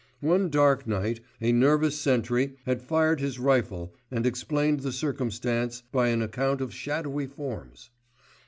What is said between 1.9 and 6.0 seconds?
sentry had fired his rifle and explained the circumstance